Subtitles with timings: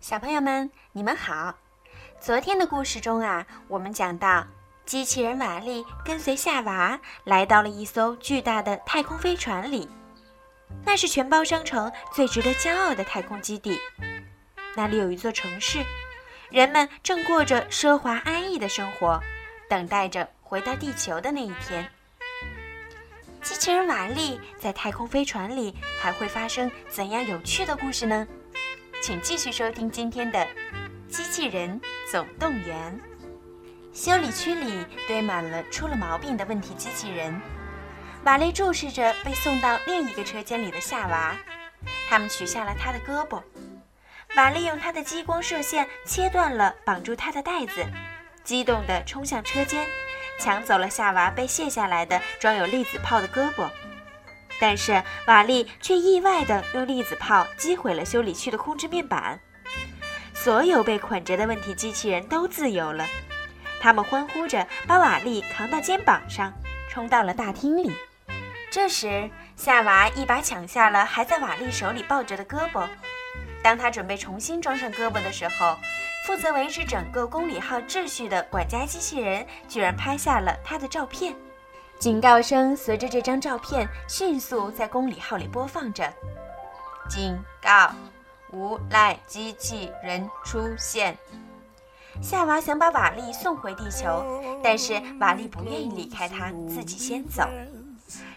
[0.00, 1.54] 小朋友们，你们好。
[2.20, 4.46] 昨天的故事中啊，我们讲到
[4.86, 9.88] 机器人瓦力跟随夏娃来到了一艘巨大的太空飞船里，
[10.84, 13.78] 那是全包商城最值得骄傲的太空基地。
[14.76, 15.84] 那里有一座城市，
[16.48, 19.20] 人们正过着奢华安逸的生活，
[19.68, 21.90] 等待着回到地球的那一天。
[23.42, 28.26] 机器人瓦力在太空飞船里还会发生怎样有趣的故事呢？
[29.00, 30.38] 请继续收听今天的
[31.08, 33.00] 《机器人总动员》。
[33.96, 37.40] 修理区里堆满了出了毛病的问题机器人。
[38.24, 41.36] 瓦力注视着被送到另一个车间里的夏娃，
[42.08, 43.40] 他们取下了他的胳膊。
[44.36, 47.86] 瓦力用他的激光射线切断了绑住他的带子，
[48.42, 49.86] 激动地冲向车间，
[50.40, 53.70] 抢走了夏娃被卸下来的装有粒子炮的胳膊。
[54.60, 59.40] 但是瓦力却意外地用粒子炮击毁了修理区的控制面板，
[60.34, 63.06] 所有被捆着的问题机器人都自由了。
[63.80, 66.52] 他们欢呼着把瓦力扛到肩膀上，
[66.90, 67.92] 冲到了大厅里。
[68.70, 72.86] 这时，夏娃一把抢下了还在瓦力手里抱着的胳膊。
[73.62, 75.76] 当他准备重新装上胳膊的时候，
[76.26, 81.34] 负责维持整个公里号秩序的管家机器人居然拍下了他的照片。
[81.98, 86.08] 警告声随着这张照片迅速在公里号里播放着
[87.10, 87.92] ：“警告，
[88.52, 91.18] 无赖机器人出现。”
[92.22, 97.48] 夏娃想把瓦力送回地球，但是瓦力不愿意离开他，自己先走。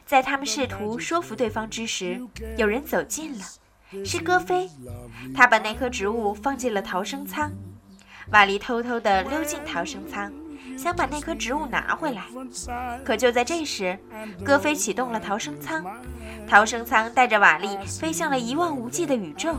[0.07, 2.19] 在他们试图说服对方之时，
[2.57, 3.45] 有人走近了，
[4.03, 4.69] 是戈飞。
[5.35, 7.51] 他把那棵植物放进了逃生舱，
[8.31, 10.33] 瓦力偷偷地溜进逃生舱。
[10.81, 12.23] 想把那棵植物拿回来，
[13.05, 13.95] 可就在这时，
[14.43, 15.85] 戈飞启动了逃生舱，
[16.47, 19.55] 逃生舱带着瓦力飞向了一望无际的宇宙。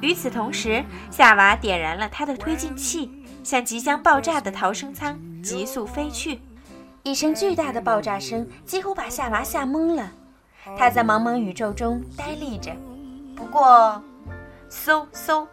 [0.00, 3.10] 与此同时，夏娃点燃了他的推进器，
[3.42, 6.40] 向即将爆炸的逃生舱急速飞去。
[7.02, 10.08] 一声巨大的爆炸声几乎把夏娃吓懵了，
[10.78, 12.70] 他在茫茫宇宙中呆立着。
[13.34, 14.00] 不过，
[14.70, 15.44] 嗖嗖，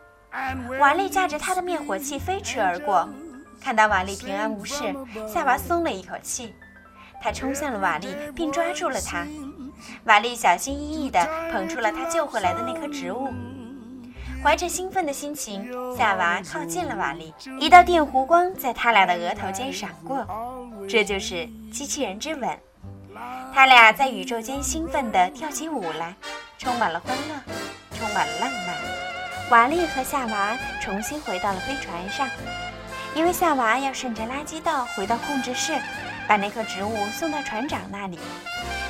[0.80, 3.10] 瓦力驾着他的灭火器飞驰而过。
[3.62, 4.96] 看到瓦力平安无事，
[5.32, 6.54] 夏娃松了一口气。
[7.22, 9.28] 他冲向了瓦力，并抓住了他。
[10.06, 11.20] 瓦力小心翼翼地
[11.52, 13.34] 捧出了他救回来的那棵植物。
[14.42, 17.34] 怀着兴奋的心情，夏娃靠近了瓦力。
[17.60, 20.26] 一道电弧光在他俩的额头间闪过，
[20.88, 22.50] 这就是机器人之吻。
[23.54, 26.16] 他俩在宇宙间兴奋地跳起舞来，
[26.58, 27.36] 充满了欢乐，
[27.98, 28.78] 充满了浪漫。
[29.50, 32.26] 瓦力和夏娃重新回到了飞船上。
[33.16, 35.78] 因为夏娃要顺着垃圾道回到控制室，
[36.28, 38.20] 把那棵植物送到船长那里。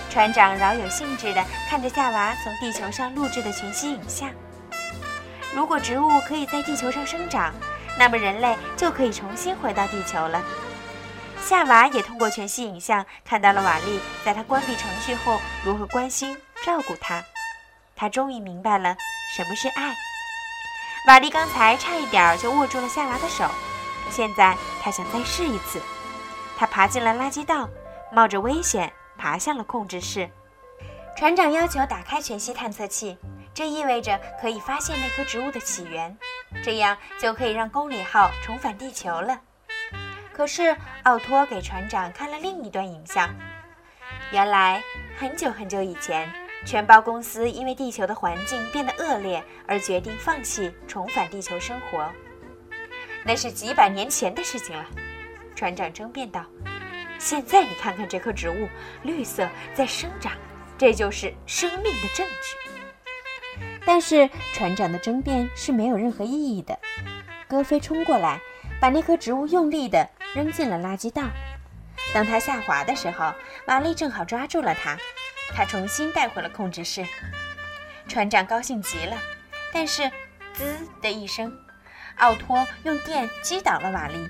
[0.10, 4.30] 船长饶有兴致地看着夏娃从地球上录制的全息影像。
[5.54, 7.54] 如果植物可以在地球上生长，
[7.98, 10.42] 那么人类就可以重新回到地球了。
[11.42, 17.24] 夏娃也通过全息影像看到了瓦力在他关闭程序后如何关心照顾他。
[17.96, 18.96] 他终于明白了
[19.36, 19.96] 什么是爱。
[21.08, 23.50] 瓦力刚才差一点就握住了夏娃的手。
[24.10, 25.82] 现在他想再试一次，
[26.58, 27.70] 他爬进了垃圾道，
[28.12, 30.30] 冒着危险爬向了控制室。
[31.18, 33.18] 船长要求打开全息探测器，
[33.54, 36.18] 这意味着可以发现那棵植物的起源，
[36.64, 39.40] 这样就可以让公里号重返地球了。
[40.34, 43.30] 可是奥托给船长看了另一段影像，
[44.32, 44.82] 原来
[45.18, 46.32] 很久很久以前，
[46.66, 52.10] 全包公司因为地球的环境变得恶劣而决定放弃重返地球生活。
[53.26, 54.86] 那是几百年前的事情了，
[55.56, 56.46] 船长争辩道。
[57.20, 58.68] 现在你看看这棵植物，
[59.04, 60.32] 绿色在生长，
[60.78, 63.62] 这就是生命的证据。
[63.86, 66.80] 但是船长的争辩是没有任何意义的。
[67.48, 68.40] 戈飞冲过来，
[68.80, 71.24] 把那棵植物用力地扔进了垃圾道。
[72.14, 73.34] 当他下滑的时候，
[73.66, 74.98] 玛丽正好抓住了他，
[75.54, 77.06] 他重新带回了控制室。
[78.08, 79.18] 船长高兴极了，
[79.74, 80.10] 但是，
[80.54, 81.52] 滋的一声。
[82.20, 84.30] 奥托用电击倒了瓦力，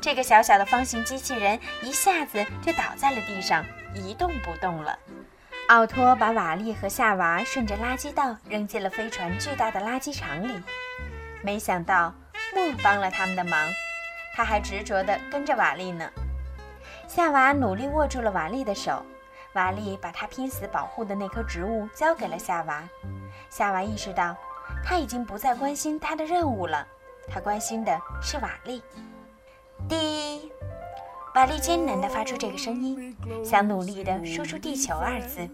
[0.00, 4.98] 这个小小的方形机器人一下子就倒在了地上，一动不动了。
[5.68, 10.60] 奥托把瓦力和夏娃顺着垃圾道扔进了飞船巨大的垃圾场里。
[11.42, 12.12] 没想到
[12.54, 13.68] 莫帮了他们的忙，
[14.34, 16.10] 他还执着地跟着瓦力呢。
[17.06, 19.04] 夏娃努力握住了瓦力的手，
[19.52, 22.82] 瓦力把他拼死保护的那棵植物交给了夏娃。
[23.48, 24.36] 夏娃意识到，
[24.84, 26.84] 他已经不再关心他的任务了。
[27.30, 28.82] 他关心的是瓦力。
[29.88, 30.50] 滴，
[31.34, 35.48] 瓦力艰难地发出这个声音，想努力地说出“地球”二字。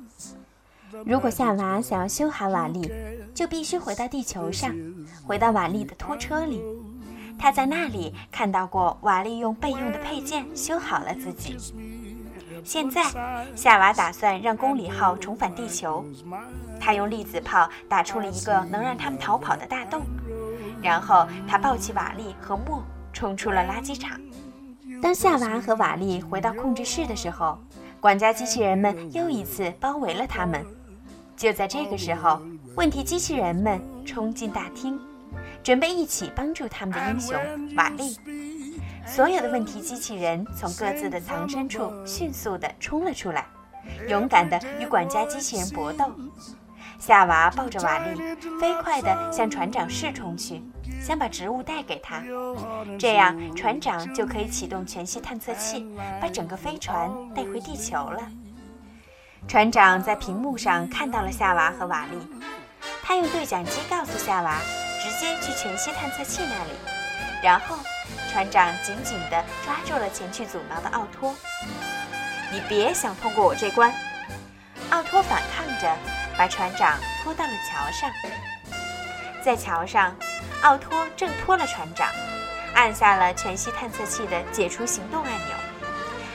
[1.05, 2.91] 如果夏娃想要修好瓦砾，
[3.35, 4.75] 就必须回到地球上，
[5.27, 6.63] 回到瓦砾的拖车里。
[7.39, 11.57] 他在那里看到过瓦砾用备用的配件修好了自己。
[12.65, 13.05] 现在，
[13.55, 16.05] 夏娃打算让公里号重返地球。
[16.81, 20.03] 他用粒子炮打出了一个能让他们逃跑的大洞，
[20.83, 22.83] 然后他抱起瓦砾和莫，
[23.13, 24.21] 冲出了垃圾场。
[25.03, 27.59] 当夏娃和瓦砾回到控制室的时候，
[28.01, 30.65] 管家机器人们又一次包围了他们。
[31.37, 32.41] 就在这个时候，
[32.77, 34.99] 问题机器人们冲进大厅，
[35.63, 37.37] 准备一起帮助他们的英雄
[37.77, 38.17] 瓦砾。
[39.07, 43.47] 所有的问题机器人从各自的藏身处迅速地冲了出来，
[44.09, 46.11] 勇敢地与管家机器人搏斗。
[46.99, 50.63] 夏娃抱着瓦砾，飞快地向船长室冲去，
[51.01, 52.23] 想把植物带给他，
[52.99, 55.87] 这样船长就可以启动全息探测器，
[56.21, 58.23] 把整个飞船带回地球了。
[59.47, 62.27] 船长在屏幕上看到了夏娃和瓦砾，
[63.05, 64.57] 他用对讲机告诉夏娃，
[65.01, 66.71] 直接去全息探测器那里。
[67.43, 67.77] 然后，
[68.33, 71.33] 船长紧紧地抓住了前去阻挠的奥托。
[72.51, 73.93] 你别想通过我这关！
[74.91, 75.95] 奥托反抗着，
[76.39, 78.11] 把船长拖到了桥上。
[79.43, 80.15] 在桥上，
[80.63, 82.09] 奥托挣脱了船长，
[82.75, 85.57] 按下了全息探测器的解除行动按钮。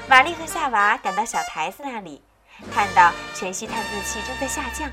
[0.07, 2.23] 玛丽和夏娃赶到小台子那里。
[2.71, 4.87] 看到全息探测器正在下降，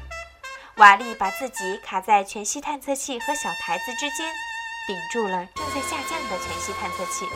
[0.76, 4.26] 瓦力把自己卡在全息探测器和小台子之间，
[4.86, 7.26] 顶住了正在下降的全息探测器。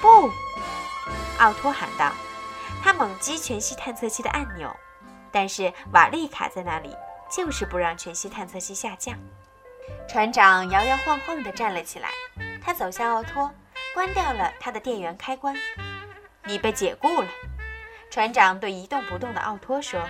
[0.00, 0.30] 不，
[1.38, 2.12] 奥托喊道。
[2.82, 4.74] 他猛击全息探测器的按钮，
[5.32, 6.94] 但是瓦力卡在那里，
[7.30, 9.18] 就是不让全息探测器下降。
[10.08, 12.10] 船长摇摇晃晃地站了起来，
[12.62, 13.50] 他走向奥托，
[13.94, 15.56] 关掉了他的电源开关。
[16.44, 17.28] 你被解雇了。
[18.10, 20.00] 船长对一动不动的奥托说：“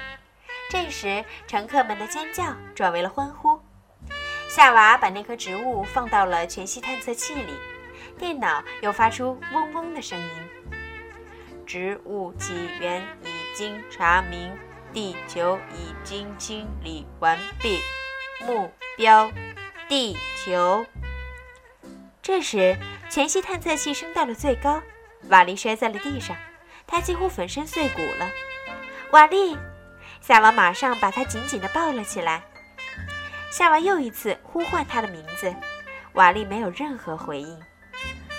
[0.69, 3.60] 这时，乘客们的尖叫转为了欢呼。
[4.48, 7.54] 夏娃把那棵植物放到了全息探测器里，
[8.19, 10.28] 电脑又发出嗡嗡的声音。
[11.64, 14.52] 植物起源已经查明，
[14.93, 17.81] 地球已经清理完毕，
[18.47, 19.31] 目标
[19.89, 20.85] 地球。”
[22.23, 22.77] 这时，
[23.11, 24.83] 全息探测器升到了最高，
[25.29, 26.37] 瓦力摔在了地上。
[26.87, 28.31] 他几乎粉身碎骨了，
[29.12, 29.56] 瓦力！
[30.21, 32.43] 夏娃马上把他紧紧地抱了起来。
[33.50, 35.55] 夏娃又一次呼唤他的名字，
[36.12, 37.59] 瓦力没有任何回应。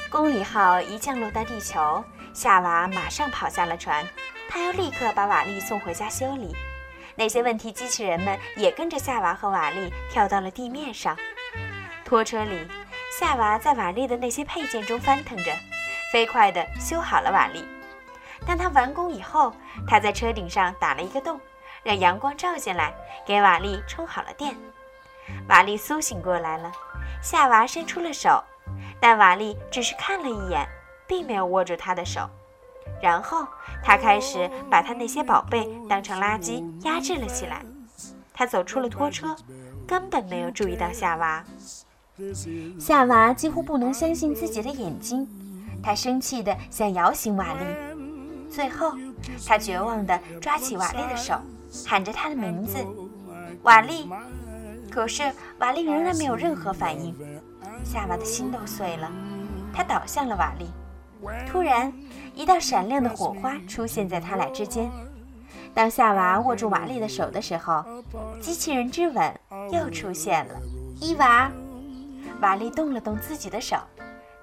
[0.10, 2.04] 公里号一降落到地球，
[2.34, 4.08] 夏娃马上跑下了船，
[4.54, 6.56] 他要立刻把瓦力送回家修理。
[7.16, 11.18] 那些问题机器人们也跟着夏娃和瓦力跳到了地面上。
[12.06, 12.68] 拖车里，
[13.20, 15.52] 夏娃在瓦力的那些配件中翻腾着，
[16.12, 17.68] 飞快地修好了瓦力。
[18.46, 19.52] 当他完工以后，
[19.88, 21.42] 他在车顶上打了一个洞，
[21.82, 22.94] 让阳光照进来，
[23.26, 24.56] 给瓦力充好了电。
[25.50, 26.72] 瓦力苏醒过来了，
[27.24, 28.44] 夏娃伸出了手，
[29.00, 30.68] 但瓦力只是看了一眼，
[31.08, 32.30] 并没有握住他的手。
[33.02, 33.46] 然后
[33.84, 37.62] 他开始把他那些宝贝当成垃圾压制了起来。
[38.34, 39.36] 他走出了拖车，
[39.88, 41.44] 根本没有注意到夏娃。
[42.80, 45.28] 夏娃几乎不能相信自己的眼睛，
[45.84, 47.60] 他生气地想摇醒瓦力。
[48.50, 48.94] 最后，
[49.48, 51.36] 他绝望地抓起瓦力的手，
[51.86, 52.78] 喊着他的名字
[53.64, 54.10] ：“瓦力。”
[54.92, 55.24] 可是
[55.58, 57.16] 瓦力仍然没有任何反应。
[57.84, 59.12] 夏娃的心都碎了，
[59.74, 60.70] 他倒向了瓦力。
[61.48, 61.92] 突然，
[62.36, 64.90] 一道闪亮的火花出现在他俩之间。
[65.74, 67.84] 当夏娃握住瓦力的手的时候，
[68.40, 69.34] 机器人之吻
[69.72, 70.56] 又出现了。
[71.02, 71.52] 伊娃，
[72.42, 73.78] 瓦力动了动自己的手，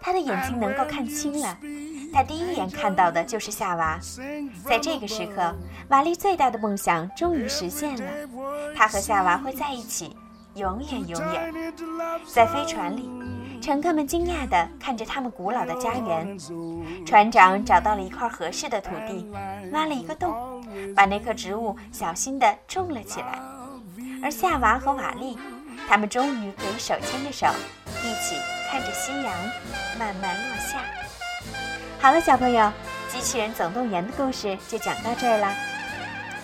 [0.00, 1.56] 他的眼睛能够看清了。
[2.12, 3.96] 他第一眼看到的就是夏娃。
[4.64, 5.54] 在这个时刻，
[5.90, 8.10] 瓦力最大的梦想终于实现了，
[8.74, 10.16] 他和夏娃会在一起，
[10.54, 11.72] 永远永远。
[12.26, 13.08] 在飞船里，
[13.60, 16.38] 乘客们惊讶地看着他们古老的家园。
[17.06, 19.30] 船长找到了一块合适的土地，
[19.72, 20.62] 挖了一个洞，
[20.94, 23.38] 把那棵植物小心地种了起来。
[24.22, 25.38] 而夏娃和瓦力，
[25.88, 27.46] 他们终于可以手牵着手，
[28.02, 28.36] 一起
[28.70, 29.32] 看着夕阳
[29.98, 30.78] 慢慢落下。
[32.00, 32.64] 好了，小朋友，
[33.12, 35.54] 《机器人总动员》的故事就讲到这儿啦。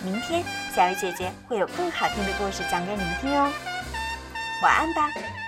[0.02, 0.42] 明天，
[0.74, 3.50] 小鱼姐姐会有更好听的故事讲给你们听哦。
[4.62, 5.45] 晚安吧。